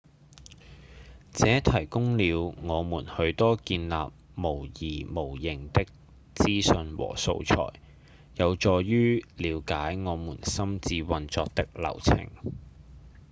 [1.31, 3.93] 這提供了我們許多建立
[4.33, 5.85] 模擬模型的
[6.33, 7.79] 資訊和素材
[8.35, 12.27] 有助於瞭解我們心智運作的流程